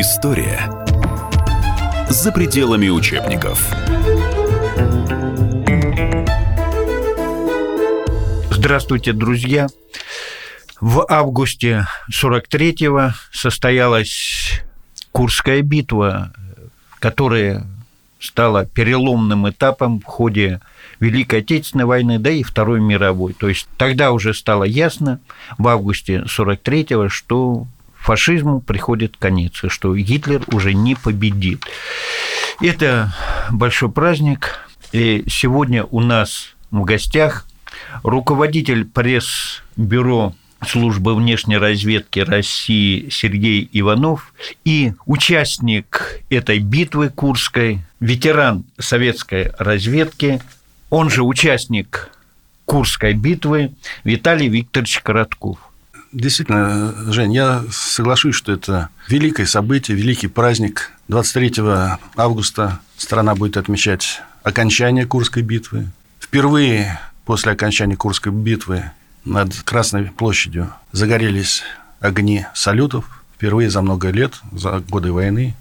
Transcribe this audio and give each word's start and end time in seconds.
История 0.00 0.86
за 2.08 2.32
пределами 2.32 2.88
учебников. 2.88 3.70
Здравствуйте, 8.50 9.12
друзья! 9.12 9.66
В 10.80 11.04
августе 11.06 11.86
43-го 12.10 13.12
состоялась 13.30 14.62
Курская 15.12 15.60
битва, 15.60 16.32
которая 16.98 17.66
стала 18.18 18.64
переломным 18.64 19.50
этапом 19.50 20.00
в 20.00 20.04
ходе 20.04 20.62
Великой 20.98 21.40
Отечественной 21.40 21.84
войны, 21.84 22.18
да 22.18 22.30
и 22.30 22.42
Второй 22.42 22.80
мировой. 22.80 23.34
То 23.34 23.50
есть 23.50 23.68
тогда 23.76 24.12
уже 24.12 24.32
стало 24.32 24.64
ясно 24.64 25.20
в 25.58 25.68
августе 25.68 26.24
43-го, 26.26 27.10
что 27.10 27.66
фашизму 28.00 28.60
приходит 28.60 29.16
конец, 29.18 29.62
и 29.64 29.68
что 29.68 29.94
Гитлер 29.94 30.42
уже 30.52 30.74
не 30.74 30.94
победит. 30.94 31.64
Это 32.60 33.14
большой 33.50 33.90
праздник, 33.90 34.58
и 34.92 35.24
сегодня 35.28 35.84
у 35.84 36.00
нас 36.00 36.54
в 36.70 36.82
гостях 36.84 37.46
руководитель 38.02 38.84
пресс-бюро 38.84 40.34
службы 40.66 41.14
внешней 41.14 41.56
разведки 41.56 42.20
России 42.20 43.08
Сергей 43.10 43.68
Иванов 43.72 44.34
и 44.64 44.92
участник 45.06 46.20
этой 46.28 46.58
битвы 46.58 47.08
Курской, 47.08 47.80
ветеран 47.98 48.64
советской 48.78 49.52
разведки, 49.58 50.42
он 50.90 51.08
же 51.08 51.22
участник 51.22 52.10
Курской 52.66 53.14
битвы 53.14 53.72
Виталий 54.04 54.48
Викторович 54.48 55.00
Коротков. 55.00 55.58
Действительно, 56.12 56.92
Жень, 57.12 57.32
я 57.32 57.62
соглашусь, 57.70 58.34
что 58.34 58.50
это 58.52 58.88
великое 59.08 59.46
событие, 59.46 59.96
великий 59.96 60.26
праздник. 60.26 60.90
23 61.06 61.54
августа 62.16 62.80
страна 62.96 63.36
будет 63.36 63.56
отмечать 63.56 64.20
окончание 64.42 65.06
Курской 65.06 65.42
битвы. 65.42 65.88
Впервые 66.18 66.98
после 67.24 67.52
окончания 67.52 67.96
Курской 67.96 68.32
битвы 68.32 68.90
над 69.24 69.54
Красной 69.62 70.06
площадью 70.06 70.72
загорелись 70.90 71.62
огни 72.00 72.44
салютов. 72.54 73.04
Впервые 73.36 73.70
за 73.70 73.80
много 73.80 74.10
лет, 74.10 74.34
за 74.52 74.80
годы 74.80 75.12
войны. 75.12 75.54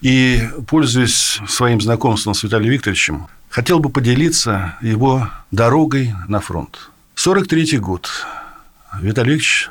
И, 0.00 0.48
пользуясь 0.66 1.40
своим 1.48 1.80
знакомством 1.80 2.34
с 2.34 2.42
Виталием 2.42 2.72
Викторовичем, 2.72 3.28
хотел 3.48 3.78
бы 3.78 3.88
поделиться 3.88 4.76
его 4.82 5.28
дорогой 5.50 6.12
на 6.26 6.40
фронт. 6.40 6.90
43 7.14 7.78
год. 7.78 8.10
Виталий 9.00 9.34
Викторович 9.34 9.70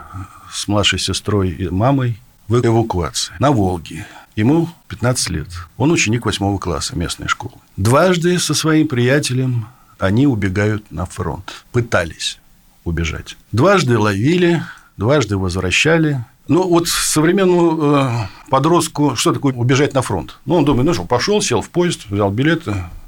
с 0.52 0.67
младшей 0.67 0.99
сестрой 0.99 1.49
и 1.49 1.69
мамой 1.69 2.19
в 2.47 2.59
эвакуации 2.63 3.33
на 3.39 3.52
Волге. 3.52 4.05
Ему 4.35 4.69
15 4.88 5.29
лет. 5.29 5.47
Он 5.77 5.91
ученик 5.91 6.25
8 6.25 6.57
класса 6.57 6.97
местной 6.97 7.27
школы. 7.27 7.53
Дважды 7.77 8.39
со 8.39 8.53
своим 8.53 8.88
приятелем 8.88 9.67
они 9.99 10.27
убегают 10.27 10.91
на 10.91 11.05
фронт. 11.05 11.66
Пытались 11.71 12.39
убежать. 12.83 13.38
Дважды 13.51 13.97
ловили, 13.97 14.63
дважды 14.97 15.38
возвращали. 15.38 16.25
Ну, 16.47 16.67
вот 16.67 16.89
современному 16.89 17.95
э, 17.95 18.09
подростку 18.49 19.16
что 19.16 19.31
такое 19.31 19.53
убежать 19.53 19.94
на 19.94 20.01
фронт? 20.01 20.38
Ну, 20.45 20.55
он 20.55 20.66
думает, 20.66 20.85
ну 20.85 20.94
что, 20.94 21.05
пошел, 21.05 21.41
сел 21.41 21.61
в 21.61 21.69
поезд, 21.69 22.07
взял 22.09 22.29
билет, 22.31 22.63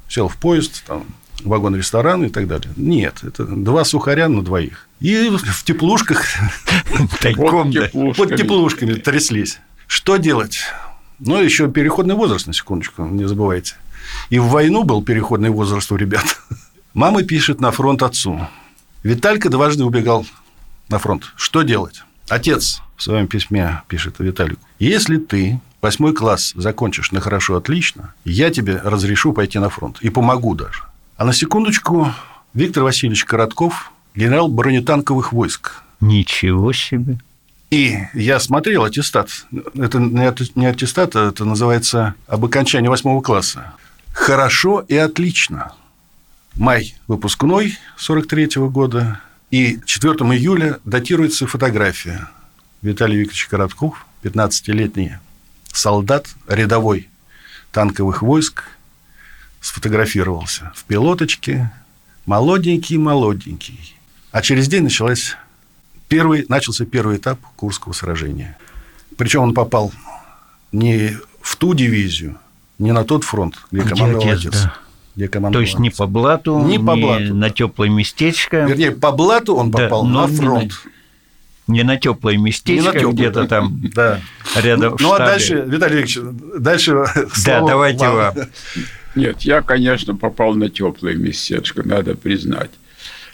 сел 0.08 0.28
в 0.28 0.36
поезд, 0.36 0.84
там, 0.86 1.04
вагон-ресторан 1.44 2.24
и 2.24 2.28
так 2.30 2.46
далее. 2.46 2.70
Нет, 2.76 3.22
это 3.22 3.44
два 3.44 3.84
сухаря 3.84 4.28
на 4.28 4.42
двоих. 4.42 4.85
И 5.00 5.28
в 5.28 5.64
теплушках, 5.64 6.24
тайком, 7.20 7.72
под 8.14 8.36
теплушками 8.36 8.94
тряслись. 8.94 9.58
Что 9.86 10.16
делать? 10.16 10.60
Ну, 11.18 11.40
еще 11.40 11.70
переходный 11.70 12.14
возраст, 12.14 12.46
на 12.46 12.52
секундочку, 12.52 13.04
не 13.04 13.26
забывайте. 13.26 13.74
И 14.30 14.38
в 14.38 14.46
войну 14.46 14.84
был 14.84 15.02
переходный 15.02 15.50
возраст 15.50 15.90
у 15.92 15.96
ребят. 15.96 16.24
Мама 16.94 17.22
пишет 17.22 17.60
на 17.60 17.70
фронт 17.70 18.02
отцу. 18.02 18.48
Виталька 19.02 19.48
дважды 19.50 19.84
убегал 19.84 20.26
на 20.88 20.98
фронт. 20.98 21.32
Что 21.36 21.62
делать? 21.62 22.02
Отец 22.28 22.82
в 22.96 23.02
своем 23.02 23.28
письме 23.28 23.82
пишет 23.88 24.16
Виталику. 24.18 24.60
Если 24.78 25.18
ты 25.18 25.60
восьмой 25.80 26.12
класс 26.12 26.52
закончишь 26.56 27.12
на 27.12 27.20
хорошо, 27.20 27.56
отлично, 27.56 28.14
я 28.24 28.50
тебе 28.50 28.80
разрешу 28.82 29.32
пойти 29.32 29.58
на 29.58 29.70
фронт. 29.70 29.98
И 30.00 30.10
помогу 30.10 30.54
даже. 30.54 30.84
А 31.16 31.24
на 31.24 31.32
секундочку, 31.32 32.12
Виктор 32.52 32.82
Васильевич 32.82 33.24
Коротков, 33.24 33.92
генерал 34.16 34.48
бронетанковых 34.48 35.32
войск. 35.32 35.82
Ничего 36.00 36.72
себе. 36.72 37.18
И 37.70 37.98
я 38.14 38.40
смотрел 38.40 38.84
аттестат. 38.84 39.28
Это 39.74 39.98
не 39.98 40.66
аттестат, 40.66 41.16
а 41.16 41.28
это 41.28 41.44
называется 41.44 42.14
об 42.26 42.44
окончании 42.44 42.88
восьмого 42.88 43.20
класса. 43.20 43.74
Хорошо 44.12 44.84
и 44.88 44.96
отлично. 44.96 45.72
Май 46.54 46.94
выпускной 47.06 47.78
43 47.96 48.58
-го 48.58 48.70
года. 48.70 49.20
И 49.50 49.78
4 49.84 50.14
июля 50.34 50.78
датируется 50.84 51.46
фотография. 51.46 52.28
Виталий 52.82 53.18
Викторович 53.18 53.46
Коротков, 53.46 54.06
15-летний 54.22 55.12
солдат, 55.72 56.28
рядовой 56.48 57.08
танковых 57.72 58.22
войск, 58.22 58.64
сфотографировался 59.60 60.72
в 60.74 60.84
пилоточке, 60.84 61.70
молоденький-молоденький. 62.26 63.95
А 64.36 64.42
через 64.42 64.68
день 64.68 64.82
началась 64.82 65.34
первый, 66.08 66.44
начался 66.50 66.84
первый 66.84 67.16
этап 67.16 67.40
Курского 67.56 67.94
сражения. 67.94 68.58
Причем 69.16 69.40
он 69.40 69.54
попал 69.54 69.94
не 70.72 71.16
в 71.40 71.56
ту 71.56 71.72
дивизию, 71.72 72.36
не 72.78 72.92
на 72.92 73.04
тот 73.04 73.24
фронт, 73.24 73.54
где 73.72 73.80
командовал 73.88 74.28
отец. 74.28 74.52
Да. 74.52 74.74
Где 75.14 75.28
командовал 75.28 75.64
То 75.64 75.66
есть 75.66 75.78
не 75.78 75.88
по 75.88 76.06
блату, 76.06 76.60
не, 76.60 76.76
по 76.76 76.96
блату, 76.96 77.34
на 77.34 77.48
теплое 77.48 77.88
местечко. 77.88 78.66
Вернее, 78.66 78.90
по 78.90 79.10
блату 79.10 79.54
он 79.54 79.70
попал 79.72 80.04
да, 80.04 80.10
на 80.10 80.26
фронт. 80.28 80.82
Не 81.66 81.82
на 81.82 81.96
теплое 81.96 82.36
местечко, 82.36 83.06
где-то 83.10 83.48
там 83.48 83.80
да. 83.94 84.20
рядом. 84.54 84.98
Ну, 85.00 85.08
ну 85.08 85.12
а 85.14 85.18
дальше, 85.18 85.64
Виталий 85.66 86.02
Викторович, 86.02 86.60
дальше. 86.60 87.06
Да, 87.46 87.60
давайте 87.66 88.06
вам. 88.06 88.34
Нет, 89.14 89.40
я, 89.40 89.62
конечно, 89.62 90.14
попал 90.14 90.54
на 90.54 90.68
теплое 90.68 91.14
местечко, 91.14 91.88
надо 91.88 92.14
признать. 92.16 92.70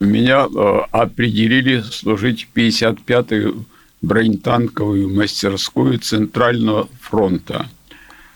Меня 0.02 0.46
э, 0.46 0.80
определили 0.90 1.80
служить 1.80 2.48
55-ю 2.52 3.64
бронетанковую 4.00 5.08
мастерскую 5.14 6.00
Центрального 6.00 6.88
фронта. 7.00 7.68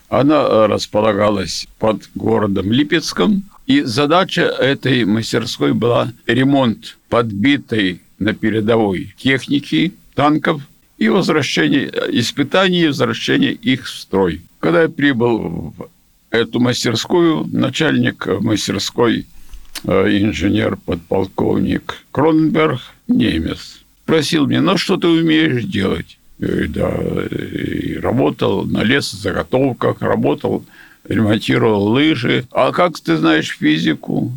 Она 0.09 0.43
э, 0.43 0.67
располагалась 0.67 1.67
под 1.81 2.09
городом 2.15 2.71
Липецком, 2.71 3.43
и 3.67 3.83
задача 3.83 4.43
этой 4.43 5.05
мастерской 5.05 5.73
была 5.73 6.13
ремонт 6.27 6.97
подбитой 7.09 8.01
на 8.21 8.33
передовой 8.33 9.13
техники 9.19 9.93
танков 10.15 10.63
и 10.99 11.09
возвращение 11.09 11.93
испытаний 12.13 12.83
и 12.83 12.87
возвращение 12.87 13.53
их 13.53 13.87
в 13.87 13.91
строй. 13.91 14.43
Когда 14.61 14.83
я 14.83 14.89
прибыл 14.89 15.75
в 15.77 15.89
эту 16.31 16.61
мастерскую, 16.61 17.45
начальник 17.51 18.25
мастерской 18.41 19.21
э, 19.21 19.36
инженер-подполковник 19.85 22.05
Кроненберг, 22.13 22.81
немец, 23.09 23.81
просил 24.05 24.47
меня, 24.47 24.63
ну 24.63 24.77
что 24.77 24.97
ты 24.97 25.09
умеешь 25.09 25.65
делать? 25.65 26.19
Говорю, 26.39 26.69
да, 26.69 26.95
и 27.31 27.99
работал 27.99 28.65
на 28.65 28.83
лесозаготовках, 28.83 30.03
работал, 30.03 30.65
ремонтировал 31.09 31.89
лыжи. 31.89 32.47
А 32.51 32.73
как 32.73 33.01
ты 33.01 33.17
знаешь 33.17 33.57
физику? 33.59 34.33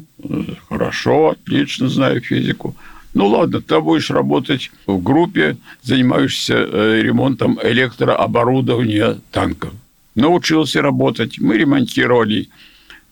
Хорошо, 0.69 1.31
отлично 1.31 1.89
знаю 1.89 2.21
физику. 2.21 2.75
Ну 3.13 3.27
ладно, 3.27 3.61
ты 3.61 3.79
будешь 3.79 4.11
работать 4.11 4.71
в 4.85 5.01
группе, 5.01 5.57
занимаешься 5.81 6.55
э, 6.55 7.01
ремонтом 7.01 7.59
электрооборудования 7.61 9.17
танков 9.31 9.73
научился 10.19 10.81
работать. 10.81 11.39
Мы 11.39 11.57
ремонтировали 11.57 12.49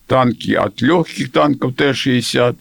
танки 0.08 0.52
от 0.52 0.80
легких 0.80 1.30
танков 1.30 1.74
Т-60 1.76 2.56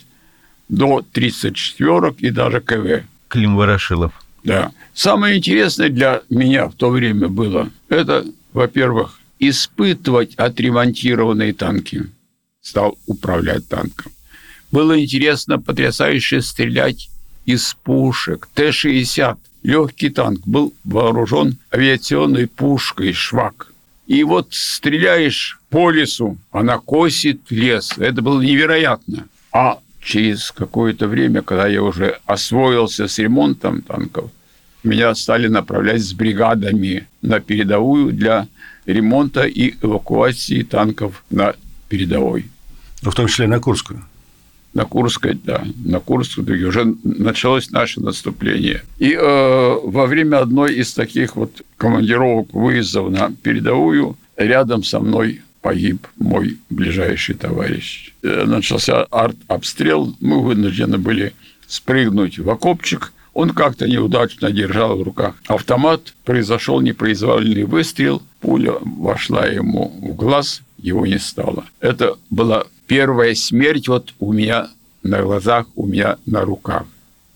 до 0.69 1.03
34 1.11 2.15
и 2.19 2.29
даже 2.29 2.61
КВ. 2.61 3.03
Клим 3.29 3.55
Ворошилов. 3.55 4.11
Да. 4.43 4.71
Самое 4.93 5.37
интересное 5.37 5.89
для 5.89 6.21
меня 6.29 6.67
в 6.67 6.73
то 6.73 6.89
время 6.89 7.27
было, 7.27 7.69
это, 7.89 8.25
во-первых, 8.53 9.19
испытывать 9.39 10.35
отремонтированные 10.35 11.53
танки. 11.53 12.09
Стал 12.61 12.97
управлять 13.07 13.67
танком. 13.67 14.11
Было 14.71 14.99
интересно, 14.99 15.59
потрясающе 15.59 16.41
стрелять 16.41 17.09
из 17.45 17.75
пушек. 17.83 18.47
Т-60, 18.53 19.37
легкий 19.63 20.09
танк, 20.09 20.45
был 20.45 20.73
вооружен 20.83 21.57
авиационной 21.73 22.47
пушкой 22.47 23.13
«Швак». 23.13 23.71
И 24.07 24.23
вот 24.23 24.47
стреляешь 24.51 25.59
по 25.69 25.91
лесу, 25.91 26.37
она 26.51 26.79
косит 26.79 27.39
лес. 27.49 27.91
Это 27.97 28.21
было 28.21 28.41
невероятно. 28.41 29.27
А 29.51 29.79
через 30.01 30.51
какое-то 30.51 31.07
время, 31.07 31.41
когда 31.41 31.67
я 31.67 31.83
уже 31.83 32.19
освоился 32.25 33.07
с 33.07 33.19
ремонтом 33.19 33.81
танков, 33.81 34.31
меня 34.83 35.13
стали 35.15 35.47
направлять 35.47 36.01
с 36.01 36.13
бригадами 36.13 37.07
на 37.21 37.41
передовую 37.41 38.13
для 38.13 38.47
ремонта 38.85 39.43
и 39.45 39.73
эвакуации 39.81 40.63
танков 40.63 41.25
на 41.29 41.55
передовой. 41.89 42.45
Ну, 43.01 43.11
в 43.11 43.15
том 43.15 43.27
числе 43.27 43.47
на 43.47 43.59
Курскую. 43.59 44.05
На 44.77 44.85
Курской, 44.85 45.33
да, 45.33 45.63
на 45.83 45.99
Курской 45.99 46.63
уже 46.63 46.93
началось 47.03 47.71
наше 47.71 47.99
наступление. 47.99 48.83
И 48.99 49.11
э, 49.11 49.79
во 49.83 50.05
время 50.05 50.37
одной 50.37 50.75
из 50.75 50.93
таких 50.93 51.35
вот 51.35 51.63
командировок, 51.77 52.53
выездов 52.53 53.09
на 53.09 53.31
передовую, 53.41 54.17
рядом 54.35 54.83
со 54.83 54.99
мной 54.99 55.41
погиб 55.63 56.05
мой 56.17 56.59
ближайший 56.69 57.33
товарищ. 57.33 58.13
Э, 58.21 58.43
начался 58.45 59.01
арт-обстрел, 59.09 60.15
мы 60.19 60.43
вынуждены 60.43 60.99
были 60.99 61.33
спрыгнуть 61.67 62.37
в 62.37 62.47
окопчик. 62.47 63.13
Он 63.33 63.49
как-то 63.49 63.87
неудачно 63.87 64.51
держал 64.51 64.95
в 64.95 65.01
руках 65.01 65.37
автомат. 65.47 66.13
Произошел 66.23 66.81
непроизвольный 66.81 67.63
выстрел. 67.63 68.21
Пуля 68.41 68.73
вошла 68.81 69.47
ему 69.47 69.91
в 70.03 70.13
глаз, 70.15 70.61
его 70.77 71.07
не 71.07 71.17
стало. 71.17 71.65
Это 71.79 72.15
была 72.29 72.65
первая 72.87 73.35
смерть 73.35 73.87
вот 73.87 74.13
у 74.19 74.33
меня 74.33 74.69
на 75.03 75.21
глазах, 75.21 75.67
у 75.75 75.85
меня 75.85 76.17
на 76.25 76.41
руках. 76.41 76.85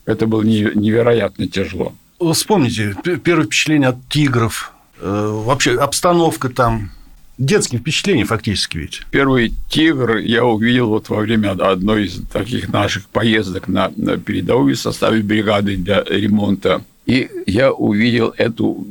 Это 0.06 0.26
было 0.26 0.42
невероятно 0.42 1.48
тяжело. 1.48 1.94
Вспомните, 2.34 2.96
первое 3.24 3.46
впечатление 3.46 3.90
от 3.90 3.98
тигров, 4.10 4.74
э, 5.00 5.42
вообще 5.46 5.78
обстановка 5.78 6.50
там, 6.50 6.92
детские 7.38 7.80
впечатления 7.80 8.26
фактически 8.26 8.78
ведь. 8.78 9.02
Первый 9.12 9.54
тигр 9.70 10.18
я 10.18 10.46
увидел 10.46 10.90
вот 10.90 11.10
во 11.10 11.18
время 11.18 11.52
одной 11.52 12.06
из 12.06 12.22
таких 12.32 12.70
наших 12.70 13.08
поездок 13.10 13.68
на, 13.68 13.92
на 13.96 14.18
передовую 14.18 14.76
в 14.76 14.80
составе 14.80 15.22
бригады 15.22 15.78
для 15.78 16.04
ремонта. 16.04 16.84
И 17.08 17.30
я 17.48 17.72
увидел 17.72 18.34
эту 18.38 18.86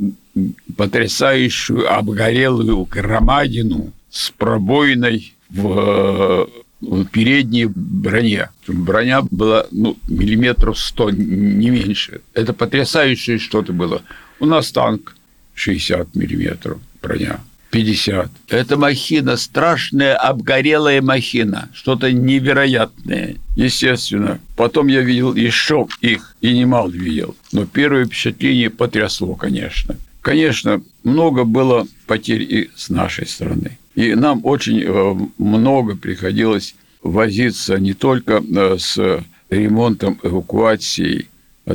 потрясающую 0.77 1.93
обгорелую 1.93 2.85
громадину 2.85 3.93
с 4.11 4.31
пробоиной 4.31 5.35
в, 5.51 6.49
в 6.81 7.05
передней 7.07 7.67
броне. 7.67 8.51
Броня 8.67 9.23
была 9.31 9.67
ну, 9.71 9.97
миллиметров 10.09 10.79
сто, 10.79 11.11
не 11.11 11.71
меньше. 11.71 12.21
Это 12.35 12.53
потрясающее 12.53 13.39
что-то 13.39 13.73
было. 13.73 14.03
У 14.39 14.47
нас 14.47 14.73
танк 14.73 15.17
60 15.55 16.15
миллиметров 16.15 16.81
броня. 17.03 17.41
50. 17.71 18.31
Это 18.49 18.77
махина, 18.77 19.37
страшная 19.37 20.17
обгорелая 20.17 21.01
махина, 21.01 21.69
что-то 21.73 22.13
невероятное, 22.13 23.37
естественно. 23.55 24.41
Потом 24.57 24.89
я 24.89 25.03
видел 25.03 25.35
еще 25.35 25.87
их, 26.01 26.35
и 26.41 26.53
немало 26.53 26.91
видел. 26.91 27.37
Но 27.53 27.67
первое 27.67 28.07
впечатление 28.07 28.71
потрясло, 28.71 29.35
конечно. 29.35 29.97
Конечно, 30.23 30.83
много 31.03 31.45
было 31.45 31.87
потерь 32.07 32.43
и 32.43 32.71
с 32.77 32.91
нашей 32.91 33.27
стороны. 33.27 33.79
И 33.95 34.15
нам 34.15 34.45
очень 34.45 34.83
э, 34.83 35.29
много 35.39 35.97
приходилось 35.97 36.75
возиться 37.03 37.79
не 37.79 37.95
только 37.95 38.43
э, 38.43 38.77
с 38.79 39.25
ремонтом 39.49 40.19
эвакуации 40.23 41.27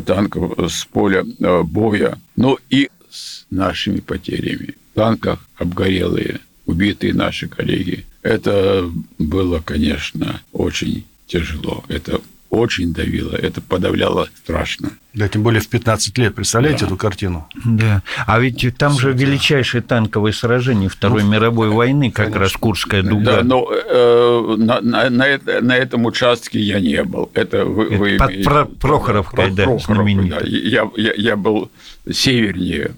танков 0.06 0.72
с 0.72 0.86
поля 0.86 1.24
э, 1.40 1.64
боя, 1.64 2.20
но 2.36 2.58
и 2.70 2.90
с 3.10 3.46
нашими 3.50 4.00
потерями 4.00 4.76
танках 4.96 5.48
обгорелые, 5.58 6.40
убитые 6.66 7.14
наши 7.14 7.48
коллеги. 7.48 8.06
Это 8.24 8.90
было, 9.20 9.60
конечно, 9.60 10.42
очень 10.52 11.06
тяжело. 11.28 11.84
Это 11.88 12.22
очень 12.50 12.94
давило, 12.94 13.36
это 13.36 13.62
подавляло 13.62 14.28
страшно. 14.44 14.92
Да, 15.14 15.28
тем 15.28 15.44
более 15.44 15.62
в 15.62 15.68
15 15.68 16.18
лет, 16.18 16.36
представляете 16.36 16.82
да. 16.82 16.86
эту 16.88 16.98
картину? 16.98 17.48
Да, 17.64 18.04
а 18.28 18.40
ведь 18.40 18.66
там 18.78 18.94
же 19.00 19.14
величайшее 19.14 19.82
танковое 19.82 20.32
сражение 20.32 20.90
Второй 20.90 21.24
ну, 21.24 21.32
мировой 21.32 21.70
войны, 21.70 22.12
как 22.12 22.26
конечно. 22.26 22.40
раз 22.40 22.54
Курская 22.54 23.02
дуга. 23.02 23.38
Да, 23.38 23.44
но 23.44 23.70
э, 23.72 24.56
на, 24.58 24.82
на, 24.82 25.10
на, 25.10 25.62
на 25.62 25.78
этом 25.78 26.06
участке 26.06 26.60
я 26.60 26.80
не 26.80 27.04
был. 27.04 27.30
Это 27.34 27.66
вы, 27.66 27.86
это 27.86 27.96
вы 27.96 28.18
под 28.18 28.30
имеете... 28.30 28.50
Про, 28.50 28.66
Прохоровкой, 28.66 29.52
да, 29.52 29.64
Прохоровкой, 29.64 30.30
да. 30.30 30.40
Я, 30.44 30.90
я, 30.98 31.14
я 31.16 31.36
был 31.36 31.72
севернее. 32.12 32.92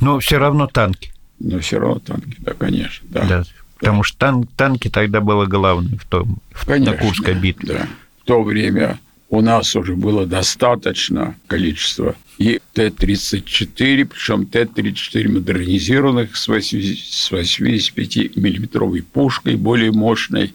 Но 0.00 0.18
все 0.18 0.38
равно 0.38 0.66
танки 0.66 1.12
но 1.44 1.58
все 1.58 1.80
равно 1.80 1.98
танки, 1.98 2.36
да, 2.38 2.52
конечно. 2.54 3.04
Да, 3.10 3.24
да 3.26 3.44
потому 3.82 4.04
что 4.04 4.16
тан 4.16 4.44
танки 4.44 4.88
тогда 4.88 5.20
было 5.20 5.46
главное 5.46 5.98
в 5.98 6.04
том, 6.04 6.38
конечно, 6.64 6.92
на 6.92 6.98
Курской 6.98 7.34
битве. 7.34 7.78
Да. 7.78 7.86
В 8.22 8.24
то 8.24 8.42
время 8.42 8.98
у 9.30 9.40
нас 9.40 9.74
уже 9.74 9.96
было 9.96 10.26
достаточно 10.26 11.34
количества 11.48 12.14
и 12.38 12.60
Т-34, 12.74 14.04
причем 14.04 14.46
Т-34 14.46 15.28
модернизированных 15.28 16.36
с 16.36 16.48
85-миллиметровой 16.48 19.02
пушкой, 19.02 19.56
более 19.56 19.90
мощной. 19.90 20.54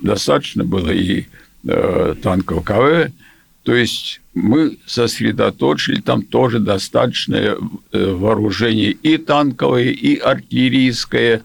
Достаточно 0.00 0.64
было 0.64 0.90
и 0.90 1.26
э, 1.66 2.14
танков 2.22 2.64
КВ, 2.64 3.12
то 3.62 3.74
есть 3.74 4.22
мы 4.32 4.78
сосредоточили 4.86 6.00
там 6.00 6.22
тоже 6.22 6.60
достаточное 6.60 7.58
э, 7.92 8.12
вооружение 8.12 8.92
и 8.92 9.18
танковое, 9.18 9.90
и 9.90 10.16
артиллерийское. 10.16 11.42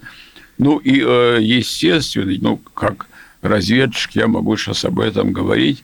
Ну 0.58 0.78
и, 0.78 1.02
э, 1.02 1.40
естественно, 1.42 2.32
ну, 2.40 2.56
как 2.58 3.08
разведчик, 3.42 4.12
я 4.14 4.28
могу 4.28 4.58
сейчас 4.58 4.86
об 4.86 5.00
этом 5.00 5.32
говорить, 5.34 5.84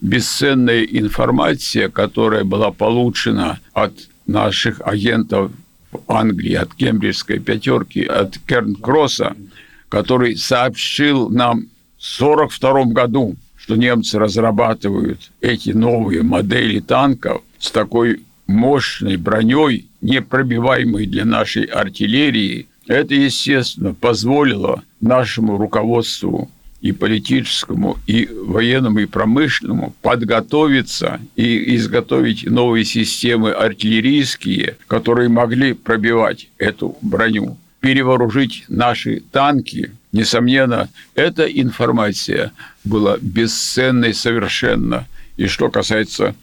бесценная 0.00 0.84
информация, 0.84 1.88
которая 1.88 2.44
была 2.44 2.70
получена 2.70 3.60
от 3.72 3.92
наших 4.26 4.80
агентов 4.84 5.52
в 5.90 6.00
Англии, 6.12 6.54
от 6.54 6.74
Кембриджской 6.74 7.38
пятерки, 7.38 8.04
от 8.04 8.38
Керн 8.38 8.74
Кросса, 8.74 9.36
который 9.88 10.36
сообщил 10.36 11.30
нам 11.30 11.68
в 11.98 12.22
1942 12.22 12.84
году, 12.92 13.36
что 13.56 13.76
немцы 13.76 14.18
разрабатывают 14.18 15.30
эти 15.40 15.70
новые 15.70 16.22
модели 16.22 16.80
танков 16.80 17.42
с 17.58 17.70
такой 17.70 18.22
мощной 18.46 19.16
броней, 19.16 19.88
непробиваемой 20.00 21.06
для 21.06 21.24
нашей 21.24 21.64
артиллерии, 21.64 22.68
это, 22.86 23.14
естественно, 23.14 23.94
позволило 23.94 24.82
нашему 25.00 25.58
руководству 25.58 26.50
и 26.80 26.92
политическому, 26.92 27.98
и 28.06 28.26
военному, 28.26 29.00
и 29.00 29.06
промышленному 29.06 29.94
подготовиться 30.00 31.20
и 31.34 31.74
изготовить 31.76 32.44
новые 32.48 32.84
системы 32.84 33.50
артиллерийские, 33.50 34.76
которые 34.86 35.28
могли 35.28 35.72
пробивать 35.72 36.48
эту 36.58 36.96
броню, 37.02 37.56
перевооружить 37.80 38.64
наши 38.68 39.22
танки 39.32 39.92
Несомненно, 40.12 40.88
эта 41.14 41.44
информация 41.44 42.52
была 42.84 43.18
бесценной 43.20 44.14
совершенно. 44.14 45.06
И 45.36 45.46
что 45.46 45.70
касается 45.70 46.34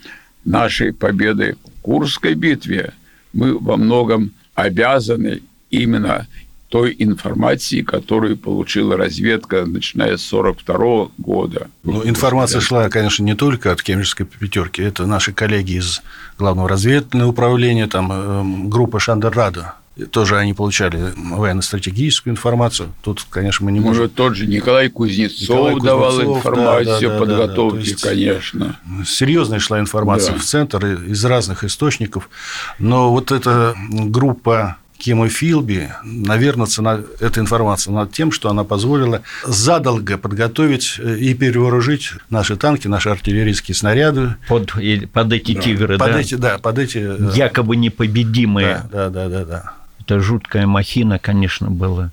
нашей 0.44 0.94
победы 0.94 1.58
в 1.64 1.82
Курской 1.82 2.36
битве, 2.36 2.94
мы 3.34 3.58
во 3.58 3.78
многом 3.78 4.32
обязаны 4.54 5.42
именно 5.72 6.28
той 6.76 6.94
информации, 7.00 7.84
которую 7.84 8.36
получила 8.36 8.98
разведка, 8.98 9.66
начиная 9.66 10.18
с 10.18 10.34
1942 10.34 11.08
года. 11.18 11.70
Ну, 11.84 12.06
информация 12.06 12.60
шла, 12.60 12.90
конечно, 12.90 13.24
не 13.24 13.34
только 13.34 13.72
от 13.72 13.82
Кемеровской 13.82 14.26
пятерки, 14.26 14.82
это 14.82 15.06
наши 15.06 15.32
коллеги 15.32 15.78
из 15.78 16.02
Главного 16.38 16.68
разведывательного 16.68 17.30
управления, 17.30 17.88
там 17.88 18.12
э, 18.12 18.68
группа 18.68 19.00
Шандеррада, 19.00 19.76
тоже 20.12 20.36
они 20.36 20.54
получали 20.54 21.14
военно-стратегическую 21.16 22.34
информацию. 22.34 22.92
Тут, 23.02 23.26
конечно, 23.30 23.66
мы 23.66 23.72
не 23.72 23.80
можем... 23.80 24.04
Ну, 24.04 24.10
тот 24.10 24.36
же 24.36 24.46
Николай 24.46 24.90
Кузнецов, 24.90 25.72
Николай 25.72 25.80
давал 25.80 26.22
информацию 26.22 27.10
да, 27.10 27.14
да, 27.14 27.20
подготовки, 27.20 27.92
да, 27.92 27.96
да. 28.02 28.10
конечно. 28.10 28.80
Серьезная 29.06 29.60
шла 29.60 29.80
информация 29.80 30.34
да. 30.34 30.40
в 30.40 30.44
центр 30.44 30.86
из 30.86 31.24
разных 31.24 31.64
источников. 31.64 32.30
Но 32.80 33.12
вот 33.12 33.32
эта 33.32 33.76
группа 33.90 34.76
Кима 35.06 35.30
Филби, 35.30 35.92
наверное, 36.04 36.66
цена 36.66 37.00
этой 37.20 37.38
информации 37.38 37.92
над 37.92 38.12
тем, 38.12 38.32
что 38.32 38.50
она 38.50 38.64
позволила 38.64 39.22
задолго 39.46 40.18
подготовить 40.18 40.98
и 40.98 41.36
перевооружить 41.36 42.14
наши 42.32 42.56
танки, 42.56 42.88
наши 42.88 43.10
артиллерийские 43.10 43.76
снаряды. 43.76 44.34
Под, 44.48 44.72
под 45.14 45.32
эти 45.32 45.54
да. 45.54 45.62
тигры, 45.62 46.00
под 46.00 46.12
да? 46.12 46.20
Эти, 46.20 46.34
да, 46.34 46.58
под 46.58 46.80
эти... 46.80 46.98
Э, 46.98 47.32
Якобы 47.36 47.76
непобедимые. 47.76 48.82
Да, 48.92 49.12
да, 49.12 49.30
да, 49.30 49.30
да. 49.30 49.46
да. 49.46 49.74
Это 50.00 50.20
жуткая 50.20 50.66
махина, 50.66 51.20
конечно, 51.20 51.70
была. 51.70 52.10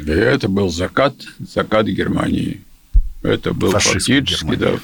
Да, 0.00 0.14
это 0.14 0.48
был 0.48 0.70
закат, 0.70 1.16
закат 1.40 1.86
Германии. 1.86 2.60
Это 3.24 3.52
был 3.52 3.72
фактически, 3.72 4.54
да. 4.54 4.74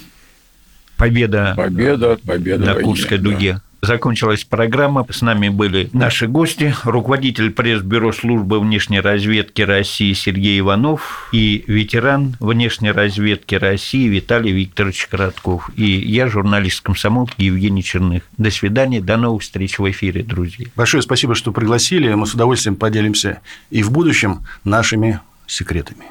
Победа, 0.97 1.55
победа, 1.57 2.19
победа 2.27 2.65
на 2.65 2.75
Курской 2.75 3.19
дуге. 3.19 3.61
Закончилась 3.85 4.45
программа. 4.45 5.07
С 5.11 5.21
нами 5.21 5.51
были 5.51 5.91
наши 5.93 6.27
гости. 6.27 6.75
Руководитель 6.85 7.51
пресс-бюро 7.51 8.13
службы 8.13 8.59
внешней 8.59 9.01
разведки 9.01 9.61
России 9.61 10.15
Сергей 10.15 10.59
Иванов 10.61 11.29
и 11.33 11.65
ветеран 11.67 12.35
внешней 12.41 12.93
разведки 12.93 13.57
России 13.57 14.09
Виталий 14.09 14.53
Викторович 14.53 15.09
Коротков. 15.09 15.71
И 15.77 15.85
я, 15.85 16.29
журналист 16.29 16.81
комсомолки 16.81 17.43
Евгений 17.43 17.85
Черных. 17.85 18.23
До 18.39 18.51
свидания, 18.51 19.03
до 19.03 19.19
новых 19.19 19.43
встреч 19.43 19.79
в 19.79 19.91
эфире, 19.91 20.23
друзья. 20.23 20.67
Большое 20.77 21.03
спасибо, 21.03 21.35
что 21.35 21.53
пригласили. 21.53 22.13
Мы 22.15 22.27
с 22.27 22.33
удовольствием 22.33 22.77
поделимся 22.77 23.41
и 23.69 23.83
в 23.83 23.91
будущем 23.91 24.47
нашими 24.65 25.21
секретами. 25.47 26.05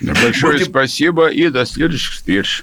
Большое 0.00 0.64
спасибо 0.64 1.26
и 1.26 1.48
до 1.48 1.66
следующих 1.66 2.12
встреч. 2.12 2.62